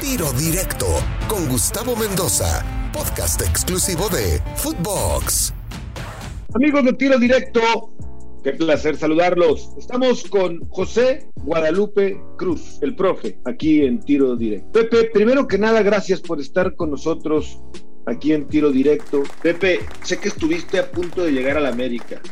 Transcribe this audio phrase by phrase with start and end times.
[0.00, 0.86] Tiro Directo
[1.28, 5.52] con Gustavo Mendoza, podcast exclusivo de Footbox.
[6.54, 7.60] Amigos de Tiro Directo,
[8.42, 9.74] qué placer saludarlos.
[9.78, 14.72] Estamos con José Guadalupe Cruz, el profe, aquí en Tiro Directo.
[14.72, 17.60] Pepe, primero que nada, gracias por estar con nosotros
[18.06, 19.22] aquí en Tiro Directo.
[19.42, 22.22] Pepe, sé que estuviste a punto de llegar a la América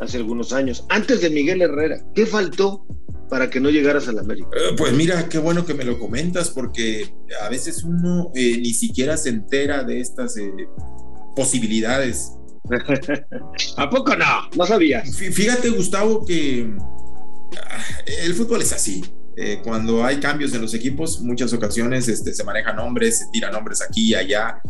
[0.00, 1.98] hace algunos años, antes de Miguel Herrera.
[2.14, 2.86] ¿Qué faltó
[3.28, 4.48] para que no llegaras a la América?
[4.54, 8.72] Eh, pues mira, qué bueno que me lo comentas, porque a veces uno eh, ni
[8.72, 10.50] siquiera se entera de estas eh,
[11.36, 12.32] posibilidades.
[13.76, 14.50] ¿A poco no?
[14.56, 15.02] No sabía.
[15.04, 16.70] Fíjate, Gustavo, que
[17.56, 17.84] ah,
[18.24, 19.04] el fútbol es así.
[19.62, 23.80] cuando hay cambios en los equipos, muchas ocasiones este, se manejan nombres, se tiran nombres
[23.82, 24.60] aquí y allá,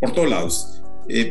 [0.00, 0.82] por todos lados.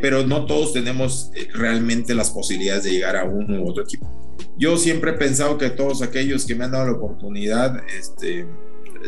[0.02, 4.25] pero no todos tenemos realmente las posibilidades de llegar a uno u otro equipo.
[4.58, 8.46] Yo siempre he pensado que todos aquellos que me han dado la oportunidad, este,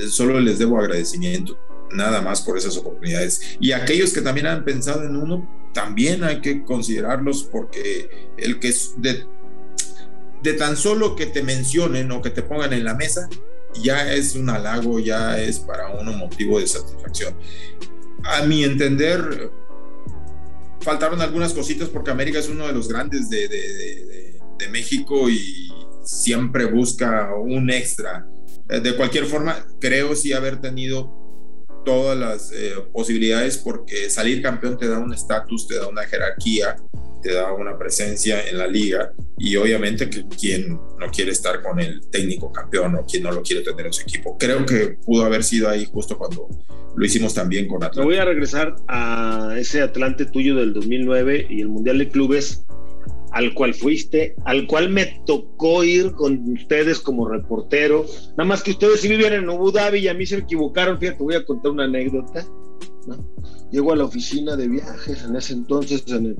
[0.09, 1.57] solo les debo agradecimiento,
[1.91, 3.57] nada más por esas oportunidades.
[3.59, 8.73] Y aquellos que también han pensado en uno, también hay que considerarlos porque el que
[8.97, 9.25] de,
[10.43, 13.29] de tan solo que te mencionen o que te pongan en la mesa,
[13.81, 17.35] ya es un halago, ya es para uno motivo de satisfacción.
[18.23, 19.51] A mi entender,
[20.81, 24.26] faltaron algunas cositas porque América es uno de los grandes de, de de
[24.69, 25.71] México y
[26.03, 28.25] siempre busca un extra.
[28.69, 31.13] Eh, de cualquier forma, creo sí haber tenido
[31.85, 36.75] todas las eh, posibilidades porque salir campeón te da un estatus, te da una jerarquía,
[37.21, 41.79] te da una presencia en la liga y obviamente que quien no quiere estar con
[41.79, 44.37] el técnico campeón o quien no lo quiere tener en su equipo.
[44.37, 46.49] Creo que pudo haber sido ahí justo cuando
[46.95, 47.99] lo hicimos también con Atlante.
[47.99, 52.65] Me voy a regresar a ese Atlante tuyo del 2009 y el Mundial de Clubes
[53.31, 58.05] al cual fuiste, al cual me tocó ir con ustedes como reportero.
[58.31, 60.99] Nada más que ustedes sí vivían en Abu Dhabi y a mí se equivocaron.
[60.99, 62.45] Fíjate, voy a contar una anécdota.
[63.71, 66.35] Llego a la oficina de viajes en ese entonces, en,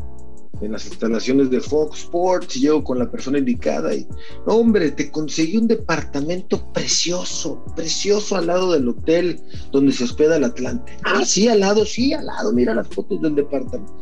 [0.62, 4.08] las instalaciones de Fox Sports, y llego con la persona indicada y,
[4.48, 9.40] hombre, te conseguí un departamento precioso, precioso al lado del hotel
[9.72, 10.98] donde se hospeda el Atlante.
[11.04, 13.94] Ah, sí, al lado, sí, al lado, mira las fotos del departamento.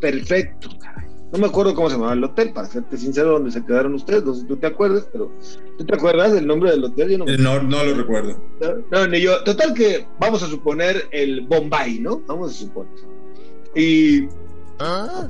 [0.00, 3.64] Perfecto, caray no me acuerdo cómo se llamaba el hotel, para serte sincero, donde se
[3.64, 4.24] quedaron ustedes.
[4.24, 5.30] No sé si tú te acuerdas, pero
[5.78, 7.18] ¿tú te acuerdas del nombre del hotel?
[7.18, 8.36] no, no, no, lo recuerdo.
[8.90, 9.42] No, ni yo.
[9.44, 12.20] Total que vamos a suponer el Bombay, ¿no?
[12.26, 12.92] Vamos a suponer.
[13.76, 14.26] Y
[14.80, 15.28] ah.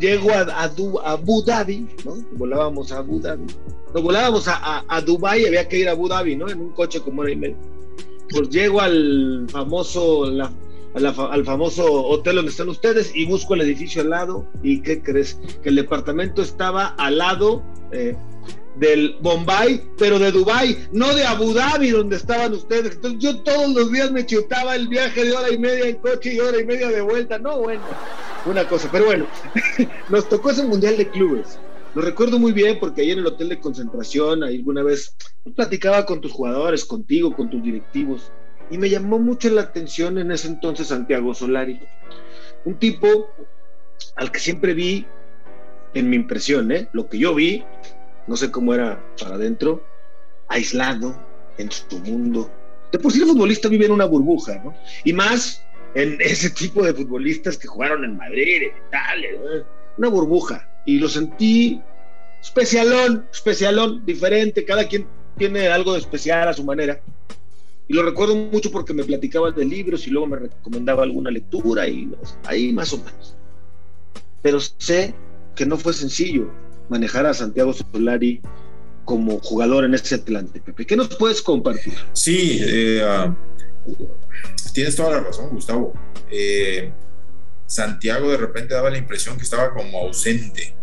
[0.00, 2.16] llego a, a, Abu Dhabi, ¿no?
[2.32, 3.44] Volábamos a Abu Dhabi.
[3.92, 6.48] Nos volábamos a, a, Dubai, había que ir a Abu Dhabi, ¿no?
[6.48, 7.56] En un coche como hora y media.
[8.30, 10.50] Pues llego al famoso, la
[10.94, 14.46] al famoso hotel donde están ustedes y busco el edificio al lado.
[14.62, 15.38] ¿Y qué crees?
[15.62, 18.16] Que el departamento estaba al lado eh,
[18.76, 22.94] del Bombay, pero de Dubai, no de Abu Dhabi, donde estaban ustedes.
[22.94, 26.34] Entonces yo todos los días me chutaba el viaje de hora y media en coche
[26.34, 27.38] y hora y media de vuelta.
[27.38, 27.82] No, bueno,
[28.46, 28.88] una cosa.
[28.92, 29.26] Pero bueno,
[30.08, 31.58] nos tocó ese Mundial de Clubes.
[31.96, 35.16] Lo recuerdo muy bien porque ahí en el hotel de concentración, ahí alguna vez
[35.54, 38.32] platicaba con tus jugadores, contigo, con tus directivos
[38.70, 41.80] y me llamó mucho la atención en ese entonces Santiago Solari,
[42.64, 43.30] un tipo
[44.16, 45.06] al que siempre vi,
[45.94, 46.88] en mi impresión, ¿eh?
[46.92, 47.64] lo que yo vi,
[48.26, 49.84] no sé cómo era para adentro,
[50.48, 51.18] aislado
[51.58, 52.50] en su mundo.
[52.90, 54.74] De por sí el futbolista vive en una burbuja, ¿no?
[55.04, 55.64] Y más
[55.94, 59.30] en ese tipo de futbolistas que jugaron en Madrid, en Italia,
[59.96, 60.68] una burbuja.
[60.86, 61.80] Y lo sentí
[62.42, 65.06] especialón, especialón, diferente, cada quien
[65.38, 67.00] tiene algo de especial a su manera.
[67.86, 71.86] Y lo recuerdo mucho porque me platicaba de libros y luego me recomendaba alguna lectura
[71.86, 72.10] y
[72.44, 73.36] ahí más o menos.
[74.42, 75.14] Pero sé
[75.54, 76.50] que no fue sencillo
[76.88, 78.40] manejar a Santiago Solari
[79.04, 80.86] como jugador en ese Atlante, Pepe.
[80.86, 81.94] ¿Qué nos puedes compartir?
[82.12, 83.34] Sí, eh, ah,
[84.72, 85.92] tienes toda la razón, Gustavo.
[86.30, 86.90] Eh,
[87.66, 90.74] Santiago de repente daba la impresión que estaba como ausente,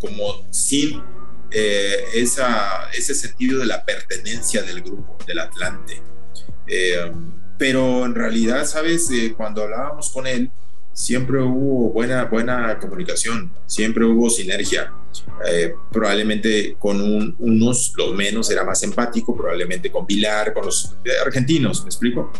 [0.00, 1.02] como sin
[1.50, 6.02] eh, esa, ese sentido de la pertenencia del grupo, del Atlante.
[6.70, 7.12] Eh,
[7.58, 9.10] pero en realidad, ¿sabes?
[9.10, 10.50] Eh, cuando hablábamos con él,
[10.92, 14.92] siempre hubo buena, buena comunicación, siempre hubo sinergia.
[15.46, 17.00] Eh, probablemente con
[17.38, 22.32] unos, los menos, era más empático, probablemente con Pilar, con los argentinos, ¿me explico?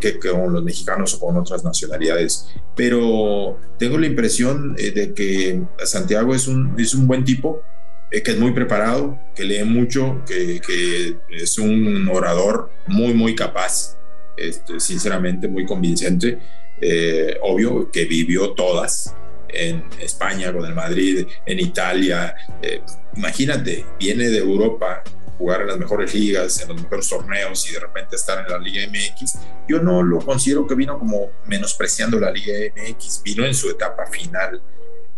[0.00, 2.48] que, con los mexicanos o con otras nacionalidades.
[2.76, 7.62] Pero tengo la impresión de que Santiago es un, es un buen tipo,
[8.10, 13.96] que es muy preparado, que lee mucho, que, que es un orador muy, muy capaz,
[14.36, 16.38] este, sinceramente muy convincente.
[16.80, 19.14] Eh, obvio que vivió todas
[19.48, 22.34] en España con el Madrid, en Italia.
[22.62, 22.80] Eh,
[23.16, 25.02] imagínate, viene de Europa
[25.38, 28.58] jugar en las mejores ligas, en los mejores torneos y de repente estar en la
[28.58, 29.38] Liga MX.
[29.68, 34.06] Yo no lo considero que vino como menospreciando la Liga MX, vino en su etapa
[34.06, 34.60] final,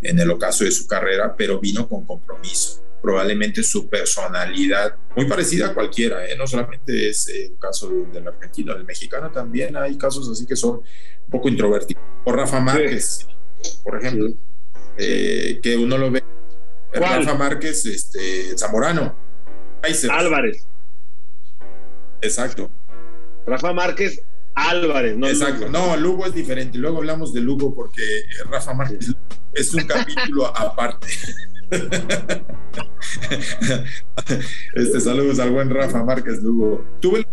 [0.03, 2.83] en el ocaso de su carrera, pero vino con compromiso.
[3.01, 6.37] Probablemente su personalidad, muy parecida a cualquiera, ¿eh?
[6.37, 10.77] no solamente es el caso del argentino, del mexicano también hay casos así que son
[10.77, 12.03] un poco introvertidos.
[12.25, 13.27] O Rafa Márquez,
[13.83, 14.29] por ejemplo,
[14.97, 16.23] eh, que uno lo ve.
[16.93, 19.17] Rafa Márquez, este, Zamorano
[20.11, 20.65] Álvarez.
[22.21, 22.71] Exacto.
[23.47, 24.23] Rafa Márquez
[24.55, 25.69] Álvarez, no Exacto.
[25.69, 26.79] No, Lugo es diferente.
[26.79, 28.03] Luego hablamos de Lugo porque
[28.51, 29.15] Rafa Márquez
[29.55, 31.09] es un capítulo aparte.
[34.75, 36.85] este, saludos al buen Rafa Márquez Lugo.
[37.01, 37.27] Tuve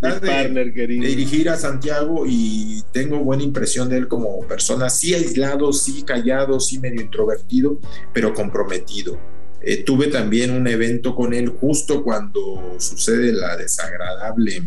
[0.00, 5.14] la de, de, dirigir a Santiago y tengo buena impresión de él como persona, sí
[5.14, 7.78] aislado, sí callado, sí medio introvertido,
[8.12, 9.18] pero comprometido
[9.68, 14.64] eh, tuve también un evento con él justo cuando sucede la desagradable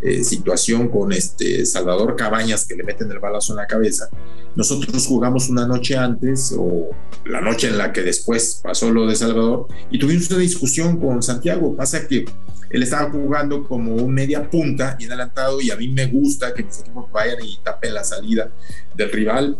[0.00, 4.08] eh, situación con este Salvador Cabañas que le meten el balazo en la cabeza.
[4.54, 6.90] Nosotros jugamos una noche antes o
[7.24, 11.22] la noche en la que después pasó lo de Salvador y tuvimos una discusión con
[11.22, 11.74] Santiago.
[11.74, 12.24] Pasa que
[12.70, 16.62] él estaba jugando como un media punta y adelantado y a mí me gusta que
[16.62, 18.50] mis equipos vayan y tapen la salida
[18.94, 19.58] del rival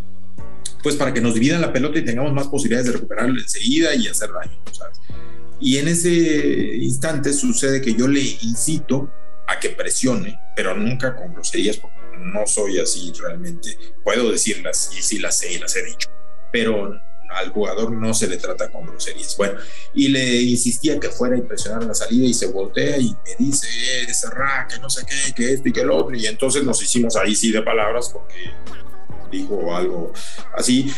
[0.82, 4.06] pues para que nos dividan la pelota y tengamos más posibilidades de recuperarlo enseguida y
[4.06, 5.00] hacer daño, ¿sabes?
[5.60, 9.10] Y en ese instante sucede que yo le incito
[9.48, 13.76] a que presione, pero nunca con groserías, porque no soy así realmente.
[14.04, 16.08] Puedo decirlas y sí las sé y las he dicho,
[16.52, 17.00] pero
[17.30, 19.36] al jugador no se le trata con groserías.
[19.36, 19.58] Bueno,
[19.94, 23.66] y le insistía que fuera a impresionar la salida y se voltea y me dice,
[23.68, 26.14] eh, cerrar, que no sé qué, que esto y que el otro.
[26.14, 28.52] Y entonces nos hicimos ahí sí de palabras porque
[29.30, 30.12] dijo algo
[30.54, 30.92] así.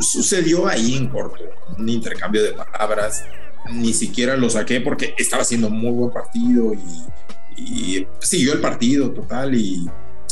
[0.00, 1.44] sucedió ahí en corto,
[1.76, 3.24] un intercambio de palabras.
[3.70, 7.04] Ni siquiera lo saqué porque estaba haciendo muy buen partido y,
[8.20, 9.54] siguió el partido total.
[9.54, 9.86] Y,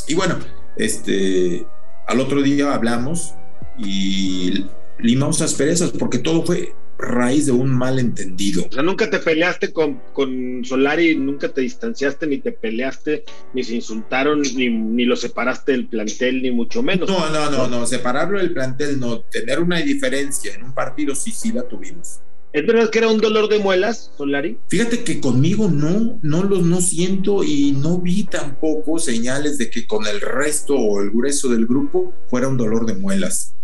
[0.09, 0.39] y bueno,
[0.77, 1.67] este,
[2.07, 3.35] al otro día hablamos
[3.79, 4.65] y
[4.99, 8.67] limamos asperezas porque todo fue raíz de un malentendido.
[8.69, 13.25] O sea, nunca te peleaste con, con Solari, nunca te distanciaste, ni te peleaste,
[13.55, 17.09] ni se insultaron, ni, ni lo separaste del plantel, ni mucho menos.
[17.09, 19.21] No, no, no, no, separarlo del plantel, no.
[19.21, 22.21] Tener una diferencia en un partido, sí, sí la tuvimos.
[22.53, 24.59] ¿Es verdad que era un dolor de muelas, Solari?
[24.69, 29.87] Fíjate que conmigo no, no los no siento y no vi tampoco señales de que
[29.87, 33.55] con el resto o el grueso del grupo fuera un dolor de muelas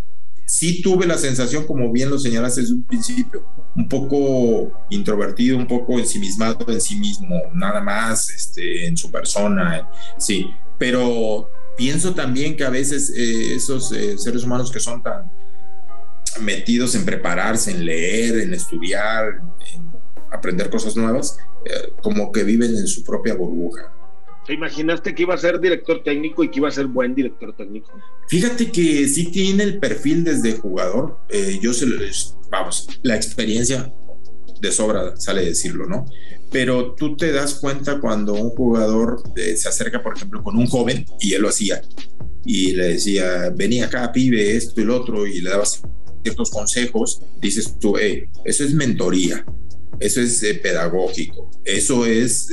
[0.47, 3.44] sí tuve la sensación, como bien lo señalaste desde un principio,
[3.75, 9.91] un poco introvertido, un poco ensimismado en sí mismo, nada más este, en su persona,
[10.19, 10.49] sí,
[10.79, 15.31] pero pienso también que a veces eh, esos eh, seres humanos que son tan
[16.41, 19.41] metidos en prepararse, en leer, en estudiar,
[19.75, 19.93] en
[20.31, 23.93] aprender cosas nuevas, eh, como que viven en su propia burbuja.
[24.47, 27.55] ¿Te imaginaste que iba a ser director técnico y que iba a ser buen director
[27.56, 27.91] técnico?
[28.29, 31.19] Fíjate que sí tiene el perfil desde jugador.
[31.29, 31.87] Eh, yo se
[32.49, 33.93] vamos, la experiencia
[34.61, 36.06] de sobra sale decirlo, ¿no?
[36.53, 40.69] Pero tú te das cuenta cuando un jugador eh, se acerca, por ejemplo, con un
[40.69, 41.83] joven y él lo hacía
[42.44, 45.83] y le decía, vení acá, pibe, esto y lo otro, y le dabas
[46.26, 49.44] ciertos consejos, dices tú, eh, eso es mentoría,
[50.00, 52.49] eso es pedagógico, eso es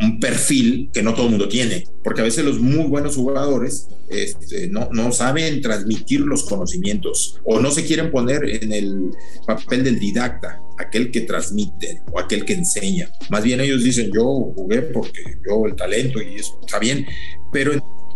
[0.00, 3.88] un perfil que no todo el mundo tiene, porque a veces los muy buenos jugadores
[4.08, 9.10] este, no, no saben transmitir los conocimientos o no se quieren poner en el
[9.46, 13.10] papel del didacta, aquel que transmite o aquel que enseña.
[13.30, 17.06] Más bien ellos dicen, yo jugué porque yo el talento y eso está bien,
[17.52, 17.72] pero...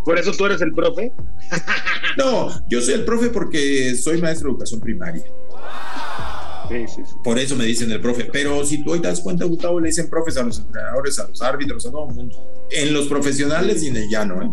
[0.08, 1.12] ¿Por eso tú eres el profe?
[2.16, 5.22] no, yo soy el profe porque soy maestro de educación primaria.
[7.22, 8.24] Por eso me dicen el profe.
[8.24, 11.28] Pero si tú hoy te das cuenta, Gustavo, le dicen profes a los entrenadores, a
[11.28, 12.66] los árbitros, a todo el mundo.
[12.70, 14.50] En los profesionales y en el llano, ¿eh?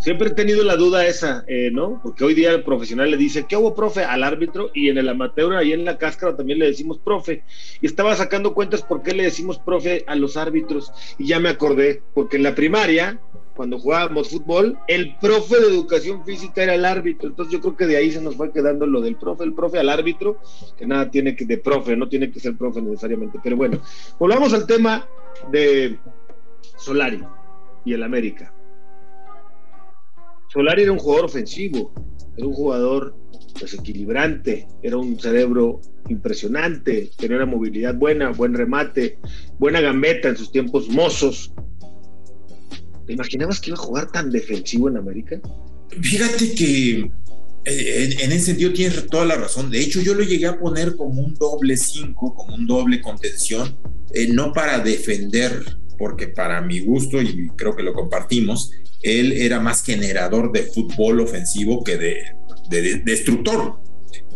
[0.00, 1.98] Siempre he tenido la duda esa, eh, ¿no?
[2.02, 4.04] Porque hoy día el profesional le dice, ¿qué hubo, profe?
[4.04, 7.42] Al árbitro y en el amateur, ahí en la cáscara también le decimos profe.
[7.80, 10.92] Y estaba sacando cuentas por qué le decimos profe a los árbitros.
[11.16, 13.18] Y ya me acordé, porque en la primaria
[13.54, 17.28] cuando jugábamos fútbol, el profe de educación física era el árbitro.
[17.28, 19.78] Entonces yo creo que de ahí se nos fue quedando lo del profe, el profe
[19.78, 20.38] al árbitro,
[20.76, 23.38] que nada tiene que de profe, no tiene que ser profe necesariamente.
[23.42, 23.80] Pero bueno,
[24.18, 25.06] volvamos al tema
[25.50, 25.98] de
[26.76, 27.22] Solari
[27.84, 28.52] y el América.
[30.48, 31.92] Solari era un jugador ofensivo,
[32.36, 33.16] era un jugador
[33.60, 39.18] desequilibrante, era un cerebro impresionante, tenía una movilidad buena, buen remate,
[39.58, 41.52] buena gambeta en sus tiempos mozos,
[43.06, 45.40] ¿Te imaginabas que iba a jugar tan defensivo en América?
[46.00, 47.10] Fíjate que
[47.66, 49.70] eh, en, ese sentido tienes toda la razón.
[49.70, 53.76] De hecho, yo lo llegué a poner como un doble 5, como un doble contención,
[54.12, 55.64] eh, no para defender,
[55.98, 61.20] porque para mi gusto, y creo que lo compartimos, él era más generador de fútbol
[61.20, 62.22] ofensivo que de,
[62.68, 63.80] de, destructor.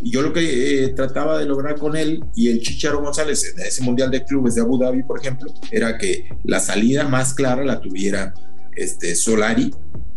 [0.03, 3.61] Y yo lo que eh, trataba de lograr con él y el Chicharo González en
[3.67, 7.65] ese Mundial de Clubes de Abu Dhabi, por ejemplo, era que la salida más clara
[7.65, 8.33] la tuviera
[8.79, 9.71] este, Solari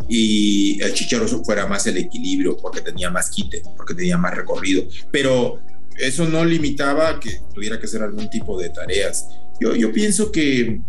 [0.08, 4.84] y el Chicharo fuera más el equilibrio porque tenía más quite, porque tenía más recorrido.
[5.12, 5.62] Pero
[5.98, 9.27] eso no limitaba que tuviera que hacer algún tipo de tareas.
[9.60, 10.82] Yo, yo pienso que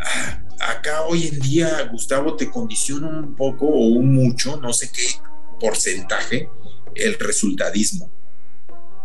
[0.00, 4.90] ah, acá hoy en día, Gustavo, te condiciona un poco o un mucho, no sé
[4.92, 5.06] qué
[5.58, 6.48] porcentaje,
[6.94, 8.10] el resultadismo.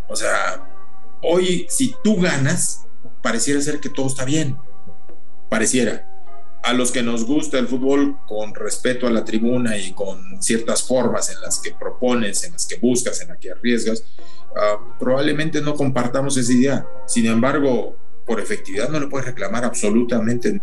[0.08, 0.70] O sea,
[1.22, 2.86] hoy si tú ganas,
[3.22, 4.58] pareciera ser que todo está bien.
[5.50, 6.12] Pareciera
[6.63, 10.82] a los que nos gusta el fútbol con respeto a la tribuna y con ciertas
[10.84, 14.05] formas en las que propones, en las que buscas, en las que arriesgas,
[14.55, 16.88] ah, probablemente no compartamos esa idea.
[17.05, 20.62] Sin embargo, por efectividad no le puedes reclamar absolutamente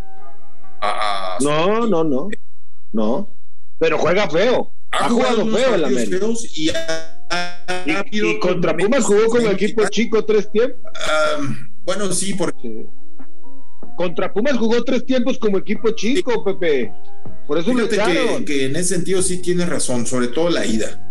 [0.81, 1.37] a...
[1.39, 2.29] no, no, no,
[2.91, 3.35] no.
[3.77, 4.73] Pero juega feo.
[4.89, 6.27] Ha, jugado, feo el América.
[8.11, 10.81] Y, contra Pumas jugó con el equipo chico tres tiempos.
[10.95, 11.37] Ah,
[11.83, 12.87] bueno, sí, porque
[14.01, 16.91] contra Pumas jugó tres tiempos como equipo chico, Pepe.
[17.45, 21.07] Por eso Fíjate que, que, en ese sentido sí tiene razón, sobre todo la ida.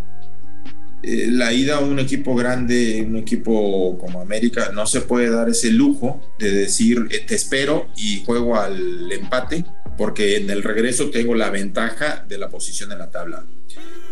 [1.04, 5.48] Eh, la ida a un equipo grande, un equipo como América, no se puede dar
[5.48, 9.64] ese lujo de decir eh, te espero y juego al empate,
[9.96, 13.44] porque en el regreso tengo la ventaja de la posición en la tabla.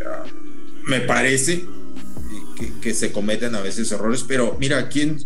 [0.06, 0.24] Ah,
[0.86, 1.64] me parece
[2.56, 5.18] que, que, se cometen a veces errores, pero mira, ¿quién,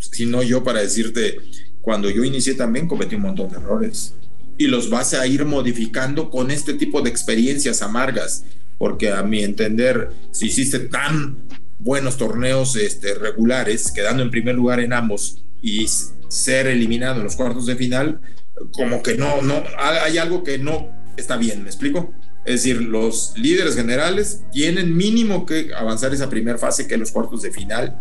[0.00, 1.38] si no yo, para decirte
[1.80, 4.14] cuando yo inicié también cometí un montón de errores
[4.58, 8.44] y los vas a ir modificando con este tipo de experiencias amargas,
[8.76, 11.38] porque a mi entender, si hiciste tan
[11.78, 15.86] buenos torneos este, regulares, quedando en primer lugar en ambos y
[16.28, 18.20] ser eliminado en los cuartos de final,
[18.72, 22.12] como que no, no, hay algo que no está bien, ¿me explico?
[22.44, 27.42] Es decir, los líderes generales tienen mínimo que avanzar esa primera fase que los cuartos
[27.42, 27.98] de final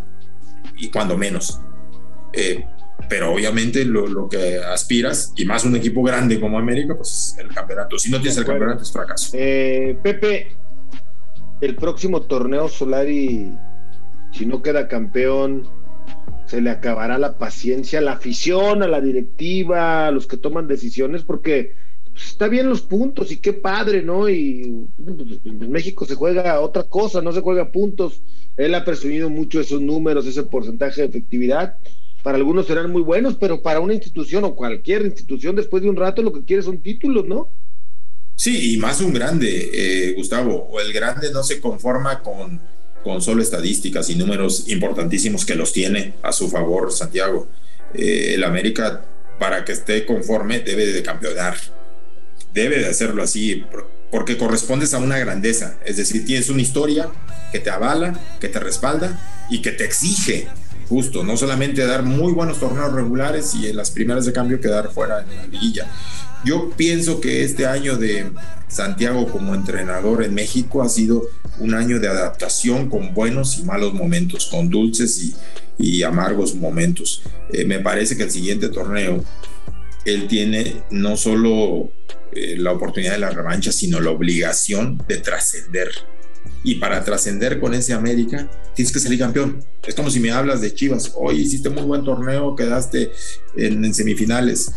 [0.77, 1.59] y cuando menos.
[2.33, 2.65] Eh,
[3.07, 7.97] pero obviamente lo, que aspiras, y más un equipo grande como América, pues el campeonato.
[7.97, 9.31] Si no tienes el campeonato es fracaso.
[9.33, 10.55] Eh, Pepe,
[11.61, 13.51] el próximo torneo Solari,
[14.31, 15.67] si no queda campeón,
[16.45, 20.67] se le acabará la paciencia a la afición, a la directiva, a los que toman
[20.67, 21.75] decisiones, porque
[22.11, 24.27] pues, está bien los puntos y qué padre, ¿no?
[24.29, 28.23] Y pues, en México se juega otra cosa, no se juega puntos.
[28.57, 31.77] Él ha presumido mucho esos números, ese porcentaje de efectividad
[32.23, 35.95] para algunos serán muy buenos, pero para una institución o cualquier institución después de un
[35.95, 37.51] rato lo que quiere son títulos, ¿no?
[38.35, 40.69] Sí, y más un grande, eh, Gustavo.
[40.71, 42.61] O el grande no se conforma con,
[43.03, 47.49] con solo estadísticas y números importantísimos que los tiene a su favor Santiago.
[47.93, 49.05] Eh, el América,
[49.39, 51.57] para que esté conforme, debe de campeonar.
[52.53, 53.65] Debe de hacerlo así,
[54.11, 55.77] porque correspondes a una grandeza.
[55.85, 57.09] Es decir, tienes una historia
[57.51, 60.47] que te avala, que te respalda y que te exige
[60.89, 64.91] justo, no solamente dar muy buenos torneos regulares y en las primeras de cambio quedar
[64.91, 65.87] fuera en la liguilla.
[66.43, 68.31] Yo pienso que este año de
[68.67, 71.23] Santiago como entrenador en México ha sido
[71.59, 75.35] un año de adaptación con buenos y malos momentos, con dulces
[75.77, 77.21] y, amargos momentos.
[77.51, 79.23] Eh, me parece que el siguiente torneo
[80.05, 81.91] él tiene no solo
[82.31, 85.89] eh, la oportunidad de la revancha, sino la obligación de trascender
[86.63, 89.63] y para trascender con ese América tienes que salir campeón.
[89.85, 93.11] Es como si me hablas de Chivas, hoy hiciste muy buen torneo, quedaste
[93.55, 94.71] en, semifinales.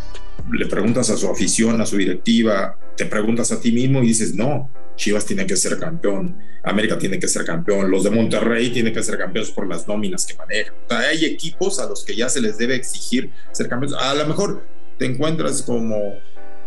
[0.50, 4.34] Le preguntas a su afición, a su directiva, te preguntas a ti mismo y dices,
[4.34, 8.92] no, Chivas tiene que ser campeón, América tiene que ser campeón, los de Monterrey tienen
[8.92, 10.74] que ser campeones por las nóminas que manejan.
[10.90, 13.96] hay equipos a los que ya se les debe exigir ser campeones.
[14.00, 14.64] A lo mejor
[14.98, 16.14] te encuentras como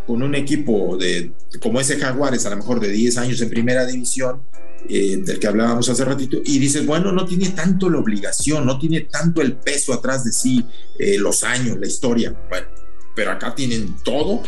[0.06, 3.86] con un equipo de como ese Jaguares, a lo mejor de 10 años en primera
[3.86, 4.42] división,
[4.90, 8.80] eh, del que hablábamos hace ratito, y dices, bueno, no tiene tanto la obligación, no
[8.80, 10.66] tiene tanto el peso atrás de sí,
[11.00, 12.36] eh, los años, la historia.
[12.50, 12.68] Bueno,
[13.16, 14.44] pero acá tienen todo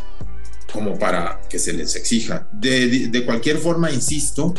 [0.71, 2.49] como para que se les exija.
[2.51, 4.53] De, de cualquier forma, insisto,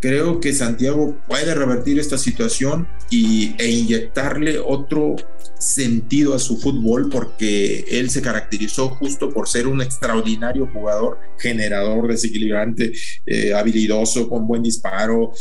[0.00, 5.16] creo que Santiago puede revertir esta situación y, e inyectarle otro
[5.58, 12.08] sentido a su fútbol porque él se caracterizó justo por ser un extraordinario jugador, generador,
[12.08, 12.92] desequilibrante,
[13.26, 15.32] eh, habilidoso, con buen disparo.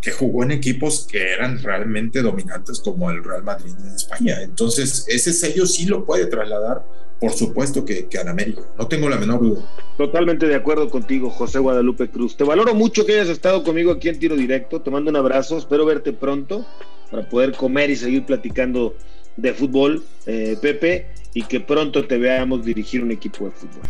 [0.00, 4.42] que jugó en equipos que eran realmente dominantes como el Real Madrid en España.
[4.42, 6.84] Entonces, ese sello sí lo puede trasladar,
[7.20, 8.62] por supuesto, que, que América.
[8.76, 9.62] No tengo la menor duda.
[9.96, 12.36] Totalmente de acuerdo contigo, José Guadalupe Cruz.
[12.36, 14.82] Te valoro mucho que hayas estado conmigo aquí en Tiro Directo.
[14.82, 15.56] Te mando un abrazo.
[15.56, 16.66] Espero verte pronto
[17.12, 18.96] para poder comer y seguir platicando
[19.36, 23.82] de fútbol, eh, Pepe, y que pronto te veamos dirigir un equipo de fútbol.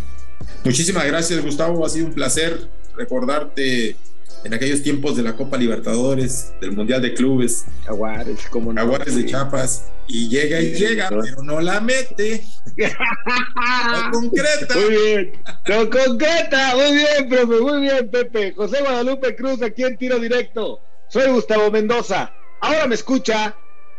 [0.65, 1.85] Muchísimas gracias, Gustavo.
[1.85, 3.97] Ha sido un placer recordarte
[4.45, 7.65] en aquellos tiempos de la Copa Libertadores, del Mundial de Clubes.
[7.85, 8.81] Jaguares, como no.
[8.81, 9.89] Jaguares de Chiapas.
[10.09, 12.45] Y llega y llega, pero no la mete.
[12.77, 14.75] no concreta.
[14.75, 15.33] Muy bien,
[15.69, 16.75] no concreta.
[16.75, 18.53] Muy bien, profe, muy bien, Pepe.
[18.53, 20.81] José Guadalupe Cruz, aquí en Tiro Directo.
[21.09, 22.33] Soy Gustavo Mendoza.
[22.61, 23.55] Ahora me escucha,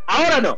[0.07, 0.57] ahora no.